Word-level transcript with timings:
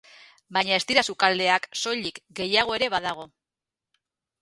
Baina 0.55 0.73
ez 0.77 0.85
dira 0.91 1.03
sukaldeak, 1.13 1.69
soilik, 1.83 2.19
gehiago 2.43 2.77
ere 2.81 2.91
badago. 2.99 3.31